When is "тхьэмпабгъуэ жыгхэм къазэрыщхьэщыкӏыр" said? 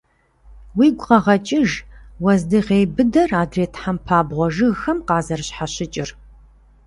3.73-6.09